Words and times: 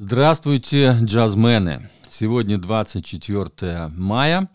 Здравствуйте, 0.00 0.96
джазмены! 1.02 1.90
Сегодня 2.08 2.56
24 2.56 3.90
мая 3.96 4.48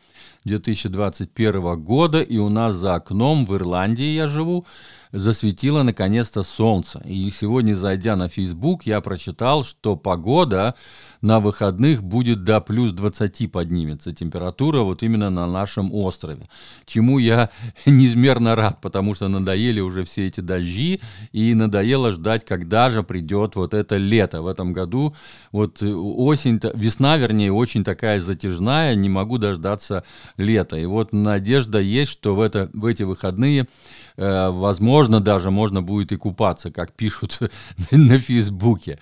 2021 0.45 1.83
года, 1.83 2.21
и 2.21 2.37
у 2.37 2.47
нас 2.47 2.75
за 2.75 2.95
окном 2.95 3.45
в 3.45 3.53
Ирландии 3.53 4.05
я 4.05 4.29
живу, 4.29 4.65
засветило 5.11 5.83
наконец-то 5.83 6.43
солнце. 6.43 7.01
И 7.03 7.29
сегодня, 7.29 7.75
зайдя 7.75 8.15
на 8.15 8.29
Facebook, 8.29 8.85
я 8.85 9.01
прочитал, 9.01 9.65
что 9.65 9.97
погода 9.97 10.75
на 11.23 11.39
выходных 11.39 12.03
будет 12.03 12.43
до 12.43 12.59
плюс 12.59 12.91
20 12.91 13.49
поднимется 13.49 14.11
температура 14.11 14.81
вот 14.81 15.03
именно 15.03 15.29
на 15.29 15.47
нашем 15.47 15.93
острове. 15.93 16.47
Чему 16.85 17.17
я 17.17 17.49
неизмерно 17.85 18.55
рад, 18.55 18.81
потому 18.81 19.15
что 19.15 19.29
надоели 19.29 19.79
уже 19.79 20.03
все 20.03 20.27
эти 20.27 20.41
дожди, 20.41 20.99
и 21.31 21.53
надоело 21.53 22.11
ждать, 22.11 22.43
когда 22.45 22.89
же 22.89 23.03
придет 23.03 23.55
вот 23.55 23.73
это 23.73 23.95
лето. 23.95 24.41
В 24.41 24.47
этом 24.47 24.73
году 24.73 25.15
вот 25.53 25.81
осень, 25.81 26.59
весна, 26.73 27.15
вернее, 27.15 27.53
очень 27.53 27.85
такая 27.85 28.19
затяжная, 28.19 28.93
не 28.95 29.07
могу 29.07 29.37
дождаться 29.37 30.03
лета. 30.35 30.75
И 30.75 30.85
вот 30.85 31.13
надежда 31.13 31.79
есть, 31.79 32.11
что 32.11 32.35
в, 32.35 32.41
это, 32.41 32.69
в 32.73 32.85
эти 32.85 33.03
выходные, 33.03 33.69
э, 34.17 34.49
возможно, 34.49 35.21
даже 35.21 35.51
можно 35.51 35.81
будет 35.81 36.11
и 36.11 36.17
купаться, 36.17 36.69
как 36.69 36.91
пишут 36.91 37.39
на 37.91 38.19
Фейсбуке. 38.19 38.99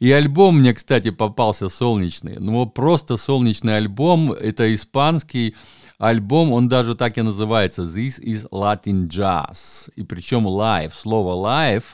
И 0.00 0.10
альбом 0.12 0.60
мне, 0.60 0.72
кстати, 0.72 1.10
попался 1.10 1.59
солнечный. 1.68 2.36
Ну, 2.38 2.66
просто 2.66 3.16
солнечный 3.16 3.76
альбом. 3.76 4.32
Это 4.32 4.72
испанский 4.74 5.54
альбом, 5.98 6.52
он 6.52 6.68
даже 6.68 6.94
так 6.94 7.18
и 7.18 7.22
называется. 7.22 7.82
This 7.82 8.20
is 8.20 8.48
Latin 8.50 9.06
Jazz. 9.06 9.90
И 9.96 10.02
причем 10.02 10.46
live. 10.46 10.92
Слово 10.94 11.34
live 11.46 11.84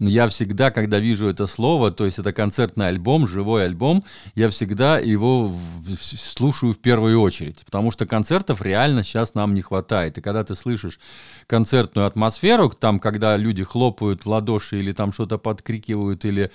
я 0.00 0.28
всегда, 0.28 0.70
когда 0.70 1.00
вижу 1.00 1.26
это 1.26 1.46
слово, 1.46 1.90
то 1.90 2.04
есть 2.04 2.18
это 2.18 2.32
концертный 2.32 2.88
альбом, 2.88 3.26
живой 3.26 3.64
альбом, 3.64 4.04
я 4.34 4.48
всегда 4.48 4.98
его 4.98 5.54
слушаю 6.00 6.72
в 6.72 6.78
первую 6.78 7.20
очередь, 7.20 7.64
потому 7.64 7.90
что 7.90 8.06
концертов 8.06 8.62
реально 8.62 9.02
сейчас 9.02 9.34
нам 9.34 9.54
не 9.54 9.62
хватает. 9.62 10.18
И 10.18 10.20
когда 10.20 10.44
ты 10.44 10.54
слышишь 10.54 11.00
концертную 11.46 12.06
атмосферу, 12.06 12.70
там, 12.70 13.00
когда 13.00 13.36
люди 13.36 13.64
хлопают 13.64 14.24
в 14.24 14.28
ладоши 14.28 14.78
или 14.78 14.92
там 14.92 15.12
что-то 15.12 15.38
подкрикивают, 15.38 16.24
или 16.24 16.52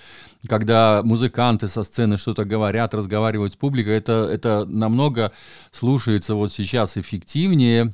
когда 0.48 1.02
музыканты 1.04 1.68
со 1.68 1.84
сцены 1.84 2.18
что-то 2.18 2.46
говорят, 2.46 2.94
разговаривают 2.94 3.54
с 3.54 3.58
публикой, 3.58 3.98
это, 3.98 4.30
это 4.32 4.66
намного 4.66 5.34
слушается 5.72 6.36
вот 6.36 6.54
сейчас 6.54 6.98
эффективнее, 6.98 7.94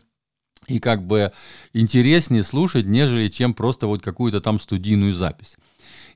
и 0.70 0.80
как 0.80 1.06
бы 1.06 1.31
интереснее 1.73 2.44
слушать, 2.44 2.86
нежели 2.86 3.28
чем 3.28 3.53
просто 3.53 3.88
вот 3.88 4.02
какую-то 4.02 4.42
там 4.42 4.59
студийную 4.59 5.14
запись. 5.14 5.58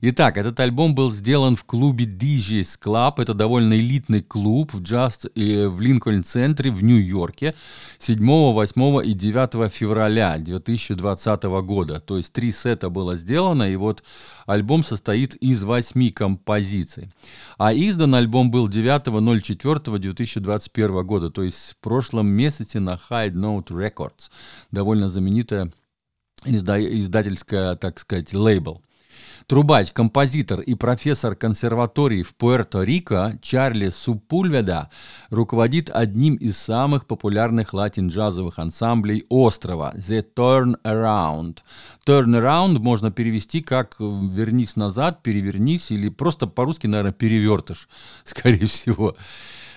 Итак, 0.06 0.38
этот 0.38 0.59
альбом 0.59 0.95
был 0.95 1.09
сделан 1.11 1.56
в 1.56 1.64
клубе 1.64 2.03
DJ's 2.06 2.78
Club. 2.78 3.22
Это 3.22 3.33
довольно 3.33 3.75
элитный 3.75 4.22
клуб 4.22 4.73
в 4.73 4.81
джаз 4.81 5.25
э, 5.33 5.67
в 5.67 5.80
Линкольн-центре 5.80 6.72
в 6.72 6.83
Нью-Йорке 6.83 7.56
7, 8.00 8.19
8 8.19 9.06
и 9.06 9.14
9 9.14 9.72
февраля 9.72 10.38
2020 10.39 11.44
года. 11.44 12.02
То 12.02 12.17
есть 12.17 12.34
три 12.34 12.52
сета 12.52 12.89
было 12.89 13.16
сделано, 13.16 13.64
и 13.64 13.78
вот 13.78 14.03
альбом 14.45 14.84
состоит 14.84 15.36
из 15.36 15.64
восьми 15.64 16.09
композиций. 16.09 17.09
А 17.58 17.73
издан 17.73 18.14
альбом 18.16 18.52
был 18.52 18.67
9.04.2021 18.67 21.03
года, 21.03 21.30
то 21.30 21.44
есть 21.44 21.72
в 21.72 21.78
прошлом 21.78 22.28
месяце 22.28 22.81
на 22.81 23.00
High 23.09 23.31
Note 23.31 23.67
Records. 23.67 24.30
Довольно 24.72 25.08
знаменитая 25.08 25.72
издательская, 26.45 27.75
так 27.75 28.00
сказать, 28.00 28.34
лейбл. 28.34 28.81
Трубач, 29.48 29.92
композитор 29.92 30.62
и 30.62 30.76
профессор 30.76 31.36
консерватории 31.36 32.23
в 32.23 32.36
Пуэрто-Рико 32.36 33.40
Чарли 33.42 33.90
Супульведа 33.90 34.90
руководит 35.30 35.90
одним 35.90 36.36
из 36.36 36.58
самых 36.58 37.06
популярных 37.08 37.73
латин-джазовых 37.73 38.58
ансамблей 38.58 39.25
острова 39.30 39.94
The 39.96 40.25
Turn 40.35 40.75
Around. 40.84 41.59
Turn 42.06 42.40
Around 42.40 42.80
можно 42.80 43.12
перевести 43.12 43.62
как 43.62 43.96
«вернись 44.00 44.75
назад», 44.75 45.24
«перевернись» 45.24 45.91
или 45.91 46.09
просто 46.09 46.47
по-русски, 46.47 46.88
наверное, 46.88 47.13
«перевертыш», 47.13 47.88
скорее 48.24 48.66
всего. 48.66 49.16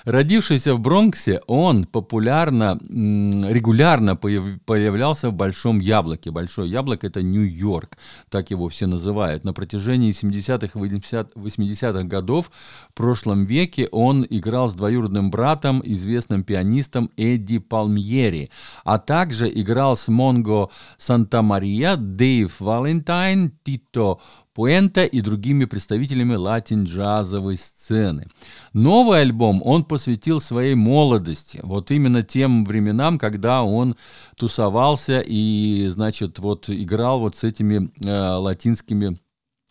Родившийся 0.06 0.72
в 0.75 0.78
Бронксе, 0.78 1.41
он 1.49 1.84
популярно, 1.84 2.78
регулярно 2.81 4.15
появлялся 4.15 5.31
в 5.31 5.33
Большом 5.33 5.81
Яблоке. 5.81 6.31
Большое 6.31 6.71
Яблоко– 6.71 7.06
это 7.09 7.22
Нью-Йорк, 7.22 7.99
так 8.28 8.53
его 8.53 8.69
все 8.69 8.87
называют. 8.87 9.43
На 9.43 9.53
протяжении 9.53 10.12
70-х 10.12 10.78
и 10.78 10.83
80-х 10.83 12.05
годов 12.05 12.53
в 12.91 12.94
прошлом 12.94 13.47
веке 13.47 13.89
он 13.91 14.25
играл 14.31 14.69
с 14.69 14.75
двоюродным 14.75 15.33
братом, 15.33 15.83
известным 15.84 16.44
пианистом 16.44 17.11
Эдди 17.17 17.59
Палмьери, 17.59 18.53
а 18.84 19.00
также 19.00 19.50
играл 19.53 19.97
с 19.97 20.06
Монго 20.06 20.71
Санта-Мария, 20.99 21.97
Дэйв 21.97 22.61
Валентайн, 22.61 23.53
Тито 23.65 24.21
Пуэнта 24.56 25.05
и 25.05 25.21
другими 25.21 25.67
представителями 25.67 26.34
латин-джазовой 26.34 27.59
сцены. 27.59 28.28
Новый 28.72 29.21
альбом 29.21 29.61
он 29.62 29.84
посвятил 29.84 30.41
своей 30.41 30.75
молодости, 30.75 31.61
вот 31.62 31.91
именно 31.91 32.22
тем 32.22 32.65
временам, 32.65 33.19
когда 33.19 33.62
он 33.62 33.97
тусовался 34.34 35.21
и, 35.21 35.89
значит, 35.89 36.39
вот 36.39 36.71
играл 36.71 37.21
вот 37.21 37.37
с 37.37 37.44
этими 37.44 37.91
э, 38.03 38.37
латинскими 38.37 39.19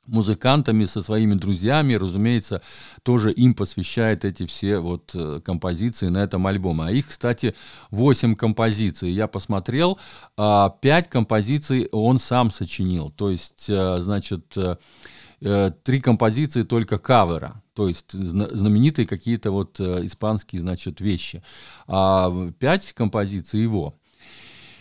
музыкантами, 0.07 0.85
со 0.85 1.01
своими 1.01 1.33
друзьями, 1.35 1.93
разумеется, 1.93 2.61
тоже 3.03 3.31
им 3.31 3.53
посвящает 3.53 4.25
эти 4.25 4.45
все 4.45 4.79
вот 4.79 5.11
э, 5.15 5.41
композиции 5.43 6.07
на 6.07 6.19
этом 6.19 6.45
альбоме. 6.47 6.83
А 6.85 6.91
их, 6.91 7.07
кстати, 7.07 7.55
8 7.91 8.35
композиций. 8.35 9.11
Я 9.11 9.27
посмотрел, 9.27 9.95
5 9.95 10.01
а, 10.37 11.01
композиций 11.09 11.87
он 11.91 12.19
сам 12.19 12.51
сочинил. 12.51 13.11
То 13.11 13.29
есть, 13.29 13.65
э, 13.69 13.97
значит, 13.99 14.55
э, 14.57 15.71
три 15.83 15.99
композиции 15.99 16.63
только 16.63 16.97
кавера, 16.97 17.61
то 17.73 17.87
есть 17.87 18.13
знаменитые 18.13 19.05
какие-то 19.05 19.51
вот 19.51 19.79
испанские, 19.79 20.61
значит, 20.61 21.01
вещи. 21.01 21.43
А 21.87 22.49
пять 22.57 22.93
композиций 22.93 23.61
его. 23.61 23.93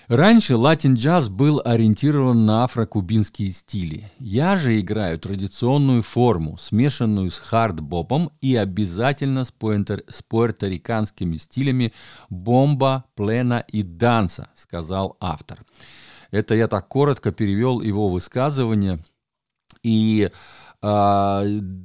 Раньше 0.08 0.56
латин-джаз 0.56 1.30
был 1.30 1.62
ориентирован 1.64 2.44
на 2.44 2.64
афро-кубинские 2.64 3.50
стили. 3.52 4.12
Я 4.18 4.54
же 4.56 4.78
играю 4.78 5.18
традиционную 5.18 6.02
форму, 6.02 6.58
смешанную 6.58 7.30
с 7.30 7.38
хард-бопом 7.38 8.30
и 8.42 8.54
обязательно 8.54 9.44
с, 9.44 9.50
пуэнтер... 9.50 10.04
с 10.08 10.22
пуэрториканскими 10.22 11.36
стилями 11.36 11.94
бомба, 12.28 13.04
плена 13.14 13.64
и 13.66 13.82
данса, 13.82 14.48
сказал 14.54 15.16
автор. 15.20 15.64
Это 16.30 16.54
я 16.54 16.68
так 16.68 16.86
коротко 16.86 17.32
перевел 17.32 17.80
его 17.80 18.10
высказывание. 18.10 19.02
И 19.82 20.30
а, 20.86 21.42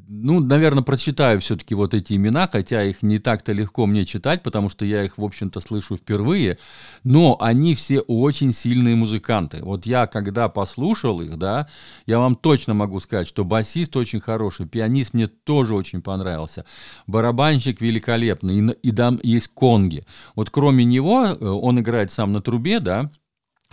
ну, 0.09 0.41
наверное, 0.41 0.83
прочитаю 0.83 1.39
все-таки 1.39 1.73
вот 1.73 1.93
эти 1.93 2.13
имена, 2.13 2.49
хотя 2.51 2.83
их 2.83 3.01
не 3.01 3.17
так-то 3.17 3.53
легко 3.53 3.85
мне 3.85 4.05
читать, 4.05 4.43
потому 4.43 4.67
что 4.67 4.83
я 4.83 5.05
их, 5.05 5.17
в 5.17 5.23
общем-то, 5.23 5.61
слышу 5.61 5.95
впервые, 5.95 6.57
но 7.05 7.37
они 7.39 7.75
все 7.75 8.01
очень 8.01 8.51
сильные 8.51 8.95
музыканты. 8.95 9.63
Вот 9.63 9.85
я, 9.85 10.05
когда 10.05 10.49
послушал 10.49 11.21
их, 11.21 11.37
да, 11.37 11.69
я 12.07 12.19
вам 12.19 12.35
точно 12.35 12.73
могу 12.73 12.99
сказать, 12.99 13.25
что 13.25 13.45
басист 13.45 13.95
очень 13.95 14.19
хороший, 14.19 14.67
пианист 14.67 15.13
мне 15.13 15.27
тоже 15.27 15.75
очень 15.75 16.01
понравился, 16.01 16.65
барабанщик 17.07 17.79
великолепный, 17.79 18.59
и, 18.59 18.89
и 18.89 18.91
там 18.91 19.17
есть 19.23 19.47
конги. 19.53 20.03
Вот 20.35 20.49
кроме 20.49 20.83
него, 20.83 21.23
э, 21.23 21.45
он 21.45 21.79
играет 21.79 22.11
сам 22.11 22.33
на 22.33 22.41
трубе, 22.41 22.81
да, 22.81 23.09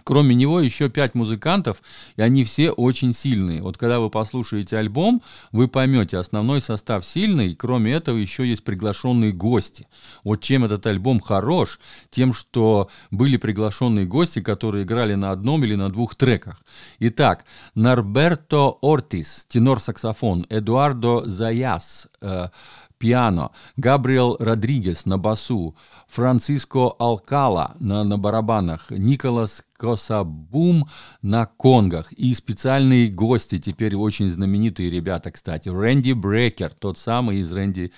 Кроме 0.07 0.37
него 0.37 0.61
еще 0.61 0.89
пять 0.89 1.17
музыкантов, 1.17 1.83
и 2.15 2.23
они 2.23 2.45
все 2.45 2.71
очень 2.71 3.13
сильные. 3.13 3.61
Вот 3.61 3.77
когда 3.77 3.99
вы 3.99 4.09
послушаете 4.09 4.79
альбом, 4.79 5.21
вы 5.51 5.67
поймете, 5.67 6.19
основной 6.19 6.61
состав 6.61 7.05
сильный, 7.05 7.57
кроме 7.57 7.93
этого 7.95 8.17
еще 8.17 8.47
есть 8.47 8.63
приглашенные 8.63 9.33
гости. 9.33 9.89
Вот 10.23 10.43
чем 10.43 10.65
этот 10.65 10.87
альбом 10.87 11.19
хорош, 11.19 11.81
тем, 12.09 12.35
что 12.35 12.89
были 13.11 13.37
приглашенные 13.37 14.07
гости, 14.07 14.41
которые 14.41 14.85
играли 14.85 15.15
на 15.15 15.33
одном 15.33 15.65
или 15.65 15.75
на 15.75 15.89
двух 15.89 16.15
треках. 16.15 16.63
Итак, 17.01 17.45
Нарберто 17.75 18.77
Ортис, 18.83 19.45
тенор-саксофон, 19.49 20.47
Эдуардо 20.49 21.29
Заяс, 21.29 22.07
э, 22.21 22.51
пиано, 22.99 23.51
Габриэл 23.77 24.37
Родригес 24.39 25.07
на 25.07 25.19
басу, 25.19 25.77
Франциско 26.09 26.91
Алкала 26.99 27.75
на, 27.79 28.05
на 28.05 28.19
барабанах, 28.19 28.91
Николас 28.91 29.65
Косабум 29.77 30.89
на 31.21 31.47
конгах 31.47 32.13
и 32.13 32.35
специальные 32.35 33.11
гости, 33.11 33.59
теперь 33.59 33.95
очень 33.95 34.31
знаменитые 34.31 34.91
ребята, 34.91 35.31
кстати, 35.31 35.69
Рэнди 35.69 36.13
Брекер, 36.13 36.73
тот 36.79 36.99
самый 36.99 37.39
из 37.39 37.53
Рэнди 37.53 37.93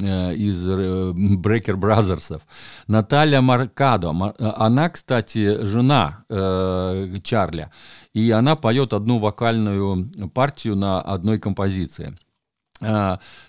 э, 0.00 0.34
из 0.34 0.68
э, 0.68 1.12
Брекер 1.12 1.76
Бразерсов, 1.76 2.42
Наталья 2.86 3.40
Маркадо, 3.40 4.34
она, 4.38 4.90
кстати, 4.90 5.64
жена 5.64 6.24
э, 6.28 7.16
Чарля, 7.24 7.72
и 8.12 8.30
она 8.30 8.54
поет 8.54 8.92
одну 8.92 9.18
вокальную 9.18 10.10
партию 10.32 10.76
на 10.76 11.00
одной 11.00 11.38
композиции. 11.38 12.16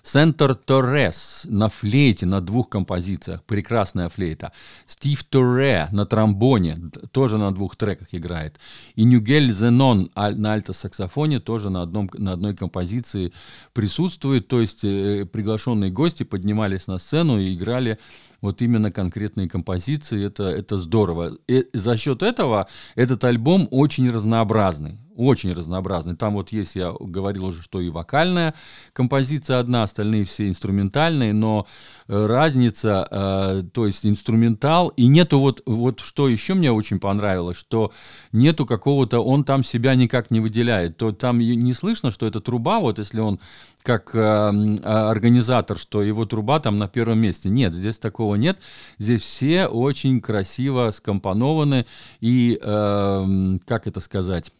Сентор 0.03 0.55
Торрес 0.55 1.45
на 1.49 1.69
флейте, 1.69 2.25
на 2.25 2.41
двух 2.41 2.69
композициях, 2.69 3.43
прекрасная 3.43 4.09
флейта. 4.09 4.51
Стив 4.85 5.23
Торре 5.23 5.87
на 5.91 6.05
тромбоне, 6.05 6.91
тоже 7.11 7.37
на 7.37 7.53
двух 7.53 7.75
треках 7.75 8.09
играет. 8.11 8.59
И 8.95 9.03
Нюгель 9.03 9.51
Зенон 9.51 10.11
на 10.15 10.53
альто-саксофоне 10.53 11.39
тоже 11.39 11.69
на, 11.69 11.81
одном, 11.81 12.09
на 12.13 12.33
одной 12.33 12.55
композиции 12.55 13.33
присутствует. 13.73 14.47
То 14.47 14.61
есть 14.61 14.83
э, 14.83 15.25
приглашенные 15.25 15.91
гости 15.91 16.23
поднимались 16.23 16.87
на 16.87 16.97
сцену 16.97 17.39
и 17.39 17.53
играли 17.55 17.99
вот 18.41 18.61
именно 18.61 18.91
конкретные 18.91 19.49
композиции, 19.49 20.25
это, 20.25 20.43
это 20.43 20.77
здорово. 20.77 21.37
И 21.47 21.67
за 21.73 21.97
счет 21.97 22.21
этого 22.21 22.67
этот 22.95 23.23
альбом 23.23 23.67
очень 23.71 24.11
разнообразный 24.11 24.99
очень 25.15 25.53
разнообразный. 25.53 26.15
Там 26.15 26.33
вот 26.33 26.51
есть, 26.51 26.75
я 26.75 26.93
говорил 26.99 27.45
уже, 27.45 27.61
что 27.61 27.81
и 27.81 27.89
вокальная 27.89 28.53
композиция 28.93 29.59
одна, 29.59 29.83
остальные 29.83 30.25
все 30.25 30.47
инструментальные, 30.47 31.33
но 31.33 31.67
э, 32.07 32.25
разница, 32.25 33.07
э, 33.09 33.63
то 33.73 33.85
есть 33.85 34.05
инструментал, 34.05 34.89
и 34.89 35.07
нету 35.07 35.39
вот, 35.39 35.61
вот 35.65 35.99
что 36.01 36.27
еще 36.27 36.53
мне 36.53 36.71
очень 36.71 36.99
понравилось, 36.99 37.57
что 37.57 37.91
нету 38.31 38.65
какого-то, 38.65 39.19
он 39.19 39.43
там 39.43 39.63
себя 39.63 39.95
никак 39.95 40.31
не 40.31 40.39
выделяет, 40.39 40.97
то 40.97 41.11
там 41.11 41.39
не 41.39 41.73
слышно, 41.73 42.11
что 42.11 42.25
это 42.25 42.39
труба, 42.39 42.79
вот 42.79 42.99
если 42.99 43.19
он 43.19 43.39
как 43.85 44.15
э, 44.15 44.19
а, 44.19 45.11
организатор, 45.11 45.77
что 45.77 46.01
его 46.01 46.25
труба 46.25 46.59
там 46.59 46.77
на 46.77 46.87
первом 46.87 47.19
месте. 47.19 47.49
Нет, 47.49 47.73
здесь 47.73 47.99
такого 47.99 48.35
нет. 48.35 48.57
Здесь 48.97 49.21
все 49.21 49.67
очень 49.67 50.19
красиво 50.21 50.91
скомпонованы 50.91 51.85
и, 52.19 52.59
э, 52.61 53.57
как 53.65 53.87
это 53.87 53.99
сказать, 53.99 54.51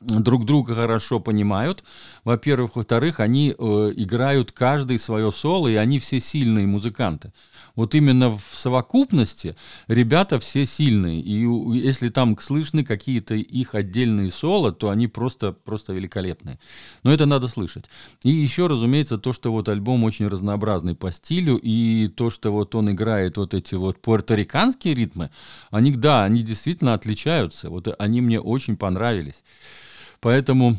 друг 0.00 0.44
друга 0.44 0.74
хорошо 0.74 1.20
понимают. 1.20 1.84
Во-первых. 2.24 2.76
Во-вторых, 2.76 3.20
они 3.20 3.54
э, 3.56 3.92
играют 3.96 4.52
каждый 4.52 4.98
свое 4.98 5.30
соло, 5.32 5.68
и 5.68 5.74
они 5.74 5.98
все 5.98 6.20
сильные 6.20 6.66
музыканты. 6.66 7.32
Вот 7.76 7.94
именно 7.94 8.36
в 8.36 8.42
совокупности 8.54 9.56
ребята 9.86 10.40
все 10.40 10.66
сильные. 10.66 11.20
И 11.20 11.46
если 11.78 12.08
там 12.08 12.36
слышны 12.38 12.84
какие-то 12.84 13.34
их 13.34 13.74
отдельные 13.74 14.30
соло, 14.30 14.72
то 14.72 14.90
они 14.90 15.06
просто, 15.06 15.52
просто 15.52 15.92
великолепные. 15.92 16.58
Но 17.02 17.12
это 17.12 17.26
надо 17.26 17.48
слышать. 17.48 17.86
И 18.22 18.30
еще, 18.30 18.66
разумеется, 18.66 19.18
то, 19.18 19.32
что 19.32 19.52
вот 19.52 19.68
альбом 19.68 20.04
очень 20.04 20.28
разнообразный 20.28 20.94
по 20.94 21.10
стилю, 21.12 21.56
и 21.56 22.08
то, 22.08 22.30
что 22.30 22.50
вот 22.50 22.74
он 22.74 22.90
играет 22.90 23.36
вот 23.36 23.54
эти 23.54 23.74
вот 23.74 24.00
пуэрториканские 24.00 24.94
ритмы, 24.94 25.30
они, 25.70 25.92
да, 25.92 26.24
они 26.24 26.42
действительно 26.42 26.94
отличаются. 26.94 27.70
Вот 27.70 27.88
они 27.98 28.20
мне 28.20 28.40
очень 28.40 28.76
понравились. 28.76 29.42
Поэтому 30.20 30.78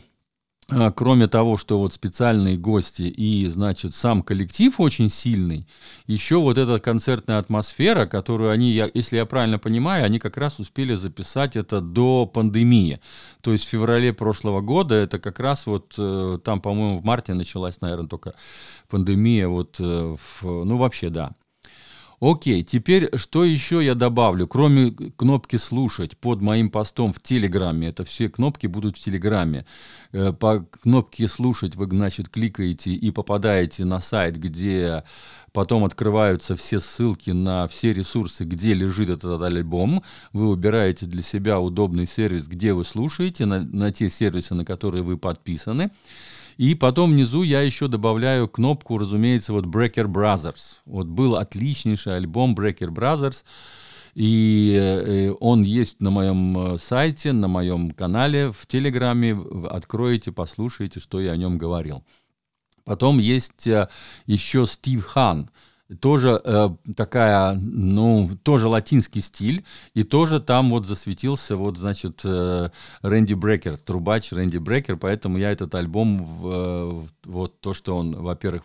а, 0.73 0.91
кроме 0.91 1.27
того, 1.27 1.57
что 1.57 1.79
вот 1.79 1.93
специальные 1.93 2.57
гости 2.57 3.01
и, 3.01 3.45
значит, 3.47 3.93
сам 3.93 4.23
коллектив 4.23 4.79
очень 4.79 5.09
сильный, 5.09 5.67
еще 6.07 6.37
вот 6.37 6.57
эта 6.57 6.79
концертная 6.79 7.39
атмосфера, 7.39 8.05
которую 8.05 8.51
они, 8.51 8.71
если 8.93 9.17
я 9.17 9.25
правильно 9.25 9.59
понимаю, 9.59 10.05
они 10.05 10.17
как 10.17 10.37
раз 10.37 10.59
успели 10.59 10.95
записать 10.95 11.57
это 11.57 11.81
до 11.81 12.25
пандемии. 12.25 13.01
То 13.41 13.51
есть 13.51 13.65
в 13.65 13.69
феврале 13.69 14.13
прошлого 14.13 14.61
года, 14.61 14.95
это 14.95 15.19
как 15.19 15.39
раз 15.39 15.65
вот 15.65 15.93
э, 15.97 16.39
там, 16.43 16.61
по-моему, 16.61 16.99
в 16.99 17.03
марте 17.03 17.33
началась, 17.33 17.81
наверное, 17.81 18.07
только 18.07 18.33
пандемия, 18.87 19.49
вот, 19.49 19.75
э, 19.79 20.15
ну 20.41 20.77
вообще, 20.77 21.09
да. 21.09 21.31
Окей, 22.21 22.63
теперь 22.63 23.17
что 23.17 23.43
еще 23.43 23.83
я 23.83 23.95
добавлю? 23.95 24.45
Кроме 24.45 24.91
кнопки 24.91 25.55
«Слушать» 25.55 26.15
под 26.15 26.39
моим 26.39 26.69
постом 26.69 27.13
в 27.13 27.19
Телеграме, 27.19 27.87
это 27.87 28.05
все 28.05 28.29
кнопки 28.29 28.67
будут 28.67 28.95
в 28.95 29.03
Телеграме. 29.03 29.65
Э, 30.11 30.31
по 30.31 30.59
кнопке 30.59 31.27
«Слушать» 31.27 31.75
вы, 31.75 31.87
значит, 31.87 32.29
кликаете 32.29 32.91
и 32.91 33.09
попадаете 33.09 33.85
на 33.85 33.99
сайт, 33.99 34.37
где 34.37 35.03
потом 35.51 35.83
открываются 35.83 36.55
все 36.55 36.79
ссылки 36.79 37.31
на 37.31 37.67
все 37.67 37.91
ресурсы, 37.91 38.43
где 38.43 38.75
лежит 38.75 39.09
этот 39.09 39.41
альбом. 39.41 40.03
Вы 40.31 40.49
выбираете 40.49 41.07
для 41.07 41.23
себя 41.23 41.59
удобный 41.59 42.05
сервис, 42.05 42.47
где 42.47 42.73
вы 42.73 42.85
слушаете, 42.85 43.47
на, 43.47 43.61
на 43.61 43.91
те 43.91 44.11
сервисы, 44.11 44.53
на 44.53 44.63
которые 44.63 45.03
вы 45.03 45.17
подписаны. 45.17 45.89
И 46.57 46.75
потом 46.75 47.11
внизу 47.11 47.43
я 47.43 47.61
еще 47.61 47.87
добавляю 47.87 48.47
кнопку, 48.47 48.97
разумеется, 48.97 49.53
вот 49.53 49.65
Breaker 49.65 50.05
Brothers. 50.05 50.79
Вот 50.85 51.07
был 51.07 51.35
отличнейший 51.35 52.15
альбом 52.15 52.55
Breaker 52.55 52.89
Brothers. 52.89 53.43
И 54.13 54.75
э, 54.77 55.31
он 55.39 55.63
есть 55.63 56.01
на 56.01 56.11
моем 56.11 56.57
э, 56.57 56.77
сайте, 56.77 57.31
на 57.31 57.47
моем 57.47 57.91
канале, 57.91 58.51
в 58.51 58.67
Телеграме. 58.67 59.39
Откроете, 59.69 60.31
послушайте, 60.31 60.99
что 60.99 61.21
я 61.21 61.31
о 61.31 61.37
нем 61.37 61.57
говорил. 61.57 62.03
Потом 62.83 63.19
есть 63.19 63.67
э, 63.67 63.87
еще 64.25 64.65
Стив 64.65 65.05
Хан 65.05 65.49
тоже 65.99 66.41
э, 66.43 66.69
такая, 66.95 67.53
ну, 67.55 68.29
тоже 68.43 68.67
латинский 68.67 69.21
стиль, 69.21 69.65
и 69.93 70.03
тоже 70.03 70.39
там 70.39 70.69
вот 70.69 70.85
засветился 70.85 71.57
вот, 71.57 71.77
значит, 71.77 72.21
э, 72.23 72.69
Рэнди 73.01 73.33
Брекер, 73.33 73.77
трубач 73.77 74.31
Рэнди 74.31 74.57
Брекер, 74.57 74.97
поэтому 74.97 75.37
я 75.37 75.51
этот 75.51 75.75
альбом, 75.75 76.39
э, 76.43 77.01
вот 77.25 77.59
то, 77.59 77.73
что 77.73 77.97
он, 77.97 78.11
во-первых, 78.11 78.63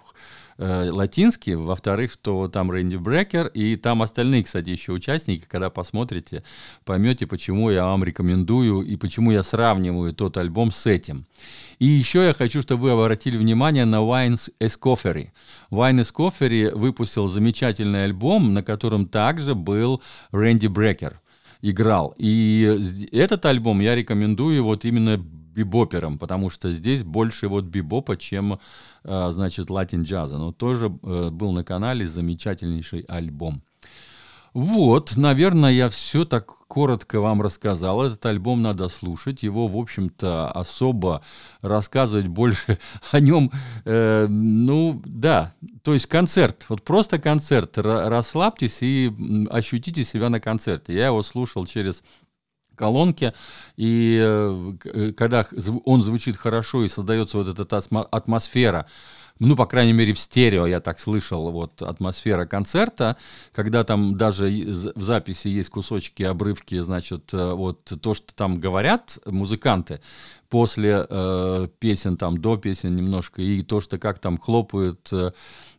э, 0.59 0.91
латинский, 0.91 1.55
во-вторых, 1.55 2.13
что 2.13 2.49
там 2.49 2.71
Рэнди 2.71 2.97
Брекер, 2.97 3.49
и 3.49 3.77
там 3.77 4.03
остальные, 4.03 4.45
кстати, 4.45 4.71
еще 4.71 4.93
участники, 4.93 5.45
когда 5.49 5.71
посмотрите, 5.71 6.43
поймете, 6.85 7.27
почему 7.27 7.71
я 7.71 7.85
вам 7.85 8.05
рекомендую 8.05 8.83
и 8.83 8.97
почему 8.97 9.33
я 9.33 9.43
сравниваю 9.43 10.13
тот 10.13 10.37
альбом 10.37 10.73
с 10.73 10.87
этим. 10.87 11.27
И 11.79 11.87
еще 11.87 12.25
я 12.25 12.35
хочу, 12.35 12.63
чтобы 12.63 12.85
вы 12.85 12.91
обратили 12.93 13.37
внимание 13.37 13.85
на 13.85 13.97
Wines 13.97 14.51
Escoffery. 14.61 15.29
Wine 15.71 16.01
Escoffery 16.01 16.75
выпустил 16.75 17.27
замечательный 17.27 18.05
альбом, 18.05 18.55
на 18.55 18.63
котором 18.63 19.07
также 19.07 19.55
был 19.55 20.03
Рэнди 20.31 20.69
Брекер 20.69 21.21
играл. 21.63 22.15
И 22.19 22.81
этот 23.13 23.45
альбом 23.47 23.81
я 23.81 23.95
рекомендую 23.95 24.65
вот 24.65 24.85
именно 24.85 25.23
бибопером, 25.57 26.19
потому 26.19 26.51
что 26.51 26.71
здесь 26.73 27.03
больше 27.03 27.49
вот 27.49 27.65
бибопа, 27.65 28.17
чем, 28.17 28.61
э, 29.05 29.29
значит, 29.31 29.71
латин 29.71 30.03
джаза. 30.03 30.39
Но 30.39 30.53
тоже 30.53 30.87
э, 30.87 31.31
был 31.31 31.53
на 31.53 31.65
канале 31.65 32.07
замечательнейший 32.07 33.01
альбом. 33.09 33.63
Вот, 34.57 35.17
наверное, 35.17 35.71
я 35.71 35.91
все 35.91 36.25
так 36.25 36.47
коротко 36.67 37.21
вам 37.21 37.43
рассказал. 37.43 38.03
Этот 38.03 38.25
альбом 38.25 38.63
надо 38.63 38.89
слушать. 38.89 39.43
Его, 39.43 39.69
в 39.69 39.77
общем-то, 39.77 40.51
особо 40.51 41.23
рассказывать 41.61 42.29
больше 42.29 42.79
о 43.11 43.21
нем. 43.21 43.53
Э, 43.85 44.27
ну, 44.27 45.03
да. 45.05 45.53
То 45.83 45.93
есть 45.93 46.07
концерт. 46.07 46.65
Вот 46.71 46.83
просто 46.83 47.19
концерт. 47.19 47.77
Расслабьтесь 47.77 48.79
и 48.81 49.13
ощутите 49.51 50.05
себя 50.05 50.31
на 50.31 50.41
концерте. 50.41 50.95
Я 50.95 51.09
его 51.09 51.23
слушал 51.23 51.67
через 51.67 52.03
колонки, 52.77 53.33
и 53.77 54.21
э, 54.23 54.73
э, 54.85 55.13
когда 55.13 55.47
он 55.85 56.03
звучит 56.03 56.37
хорошо 56.37 56.85
и 56.85 56.89
создается 56.89 57.39
вот 57.39 57.49
эта 57.49 57.77
атмосфера, 58.13 58.87
ну, 59.39 59.57
по 59.57 59.67
крайней 59.67 59.93
мере, 59.93 60.15
в 60.15 60.19
стерео 60.19 60.67
я 60.67 60.81
так 60.81 60.99
слышал, 61.01 61.51
вот 61.51 61.83
атмосфера 61.83 62.47
концерта, 62.47 63.17
когда 63.53 63.85
там 63.85 64.17
даже 64.17 64.47
в 64.49 65.03
записи 65.03 65.49
есть 65.49 65.71
кусочки, 65.71 66.23
обрывки, 66.23 66.79
значит, 66.81 67.33
э, 67.33 67.53
вот 67.53 67.93
то, 68.01 68.15
что 68.15 68.35
там 68.35 68.59
говорят 68.59 69.19
музыканты 69.27 70.01
после 70.49 71.07
э, 71.09 71.69
песен, 71.79 72.17
там, 72.17 72.39
до 72.39 72.57
песен 72.57 72.97
немножко, 72.97 73.43
и 73.43 73.63
то, 73.63 73.81
что 73.81 73.99
как 73.99 74.19
там 74.19 74.39
хлопают 74.39 75.09
э, 75.13 75.33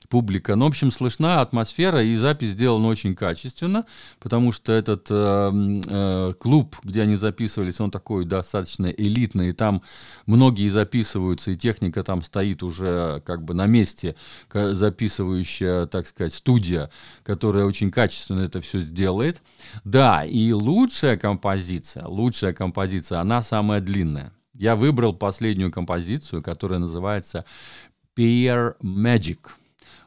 публика. 0.10 0.56
Ну, 0.56 0.66
в 0.66 0.70
общем, 0.70 0.92
слышна 0.92 1.42
атмосфера, 1.42 2.04
и 2.04 2.16
запись 2.16 2.52
сделана 2.52 2.88
очень 2.88 3.16
качественно, 3.16 3.86
потому 4.20 4.52
что 4.52 4.72
этот 4.72 5.08
э, 5.10 5.52
э, 5.88 6.34
клуб, 6.40 6.76
где 6.84 7.02
они 7.02 7.16
записывались, 7.16 7.80
он 7.80 7.92
такой 7.92 8.26
достаточно 8.26 8.88
элитный, 8.88 9.50
и 9.50 9.54
там 9.54 9.82
многие 10.26 10.70
записываются, 10.70 11.52
и 11.52 11.58
техника 11.58 12.04
там 12.04 12.24
стоит 12.24 12.64
уже 12.64 13.22
как 13.26 13.44
бы 13.44 13.47
на 13.54 13.66
месте, 13.66 14.16
записывающая, 14.52 15.86
так 15.86 16.08
сказать, 16.08 16.34
студия, 16.34 16.90
которая 17.24 17.66
очень 17.66 17.92
качественно 17.92 18.42
это 18.42 18.62
все 18.62 18.80
сделает. 18.80 19.42
Да, 19.84 20.26
и 20.26 20.52
лучшая 20.52 21.18
композиция, 21.18 22.06
лучшая 22.06 22.54
композиция, 22.54 23.20
она 23.20 23.42
самая 23.42 23.82
длинная. 23.82 24.34
Я 24.54 24.76
выбрал 24.76 25.14
последнюю 25.14 25.72
композицию, 25.72 26.42
которая 26.42 26.80
называется 26.80 27.46
Peer 28.18 28.76
Magic 28.82 29.40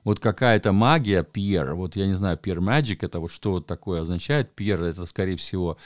вот 0.04 0.20
какая-то 0.20 0.72
магия, 0.72 1.22
Пьер, 1.22 1.74
вот 1.74 1.96
я 1.96 2.06
не 2.06 2.14
знаю, 2.14 2.36
Пьер 2.38 2.60
Magic, 2.60 2.98
это 3.02 3.20
вот 3.20 3.30
что 3.30 3.60
такое 3.60 4.00
означает, 4.02 4.54
Пьер 4.54 4.82
это, 4.82 5.06
скорее 5.06 5.36
всего, 5.36 5.76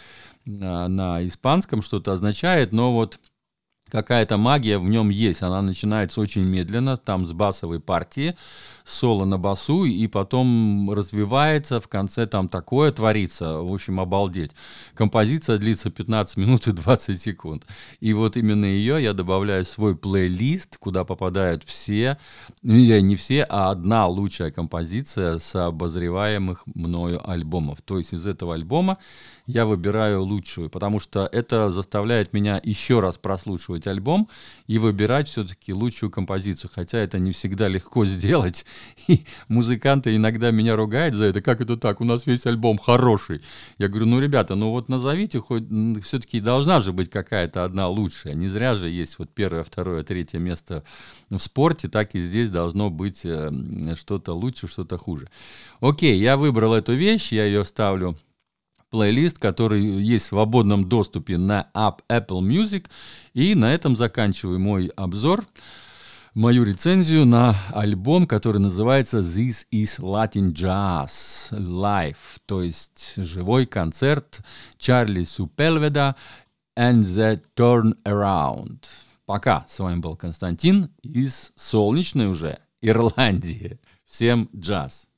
на, 0.45 0.89
на 0.89 1.27
испанском 1.27 1.83
что-то 1.83 2.13
означает, 2.13 2.73
но 2.73 2.93
вот 2.93 3.19
какая-то 3.95 4.39
магия 4.39 4.79
в 4.79 4.89
нем 4.89 5.09
есть. 5.09 5.43
Она 5.43 5.63
начинается 5.63 6.21
очень 6.21 6.43
медленно, 6.43 6.97
там 6.97 7.27
с 7.27 7.33
басовой 7.33 7.79
партии, 7.79 8.35
соло 8.85 9.25
на 9.25 9.39
басу, 9.39 9.85
и 9.85 10.09
потом 10.09 10.91
развивается, 10.91 11.81
в 11.81 11.87
конце 11.87 12.27
там 12.27 12.49
такое 12.49 12.91
творится, 12.91 13.59
в 13.61 13.73
общем, 13.73 14.01
обалдеть. 14.01 14.51
Композиция 14.95 15.59
длится 15.59 15.91
15 15.91 16.37
минут 16.39 16.67
и 16.67 16.73
20 16.73 17.21
секунд. 17.21 17.67
И 18.01 18.13
вот 18.15 18.37
именно 18.37 18.65
ее 18.65 19.01
я 19.01 19.13
добавляю 19.13 19.65
в 19.65 19.69
свой 19.69 19.97
плейлист, 19.97 20.77
куда 20.79 21.05
попадают 21.05 21.63
все, 21.63 22.19
не 22.63 23.15
все, 23.15 23.47
а 23.49 23.71
одна 23.71 24.09
лучшая 24.09 24.51
композиция 24.51 25.39
с 25.39 25.55
обозреваемых 25.55 26.67
мною 26.67 27.21
альбомов. 27.31 27.81
То 27.83 27.99
есть 27.99 28.13
из 28.13 28.27
этого 28.27 28.55
альбома 28.55 28.99
я 29.47 29.67
выбираю 29.67 30.25
лучшую, 30.25 30.69
потому 30.69 30.99
что 30.99 31.29
это 31.31 31.71
заставляет 31.71 32.33
меня 32.33 32.61
еще 32.65 32.99
раз 32.99 33.19
прослушивать 33.19 33.84
альбом 33.87 34.29
и 34.67 34.79
выбирать 34.79 35.29
все-таки 35.29 35.73
лучшую 35.73 36.11
композицию, 36.11 36.71
хотя 36.75 36.99
это 36.99 37.19
не 37.19 37.33
всегда 37.33 37.69
легко 37.69 38.05
сделать. 38.05 38.65
И 39.09 39.25
музыканты 39.49 40.17
иногда 40.17 40.51
меня 40.51 40.77
ругают 40.77 41.15
за 41.15 41.25
это, 41.25 41.41
как 41.41 41.61
это 41.61 41.77
так, 41.77 42.01
у 42.01 42.05
нас 42.05 42.27
весь 42.27 42.47
альбом 42.47 42.79
хороший. 42.79 43.43
Я 43.79 43.89
говорю, 43.89 44.07
ну, 44.07 44.21
ребята, 44.21 44.55
ну 44.55 44.71
вот 44.71 44.89
назовите 44.89 45.41
хоть, 45.41 45.65
все-таки 46.05 46.41
должна 46.41 46.81
же 46.81 46.93
быть 46.93 47.11
какая-то 47.11 47.65
одна 47.65 47.89
лучшая. 47.89 48.35
Не 48.35 48.49
зря 48.49 48.75
же 48.75 48.89
есть 48.89 49.19
вот 49.19 49.31
первое, 49.31 49.65
второе, 49.65 50.03
третье 50.05 50.39
место 50.39 50.85
в 51.31 51.39
спорте, 51.39 51.89
так 51.89 52.15
и 52.15 52.21
здесь 52.21 52.51
должно 52.51 52.91
быть 52.91 53.21
э, 53.25 53.51
что-то 53.97 54.33
лучше, 54.33 54.69
что-то 54.69 54.99
хуже. 54.99 55.29
Окей, 55.81 56.19
я 56.19 56.37
выбрал 56.37 56.75
эту 56.75 56.95
вещь, 56.95 57.33
я 57.33 57.45
ее 57.45 57.65
ставлю 57.65 58.17
плейлист, 58.95 59.41
который 59.41 59.83
есть 59.83 60.27
в 60.27 60.29
свободном 60.29 60.89
доступе 60.89 61.37
на 61.37 61.69
App 61.75 62.03
Apple 62.09 62.43
Music. 62.43 62.87
И 63.33 63.57
на 63.57 63.75
этом 63.75 63.97
заканчиваю 63.97 64.61
мой 64.61 64.87
обзор, 64.95 65.45
мою 66.33 66.63
рецензию 66.63 67.27
на 67.27 67.57
альбом, 67.73 68.25
который 68.25 68.59
называется 68.59 69.19
This 69.19 69.67
is 69.73 69.99
Latin 69.99 70.53
Jazz 70.53 71.51
Live, 71.51 72.39
то 72.47 72.63
есть 72.63 73.15
живой 73.17 73.67
концерт 73.67 74.43
Чарли 74.79 75.25
Супельведа 75.25 76.15
and 76.79 77.01
the 77.01 77.43
Turnaround. 77.57 78.85
Пока. 79.27 79.65
С 79.67 79.81
вами 79.81 79.99
был 79.99 80.15
Константин 80.15 80.93
из 81.03 81.51
солнечной 81.57 82.29
уже 82.29 82.61
Ирландии. 82.81 83.81
Всем 84.07 84.49
джаз. 84.55 85.09